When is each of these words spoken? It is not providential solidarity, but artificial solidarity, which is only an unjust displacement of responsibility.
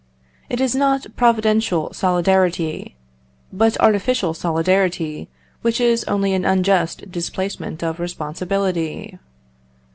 It 0.49 0.59
is 0.59 0.75
not 0.75 1.05
providential 1.15 1.93
solidarity, 1.93 2.95
but 3.53 3.79
artificial 3.79 4.33
solidarity, 4.33 5.29
which 5.61 5.79
is 5.79 6.03
only 6.05 6.33
an 6.33 6.43
unjust 6.43 7.11
displacement 7.11 7.83
of 7.83 7.99
responsibility. 7.99 9.19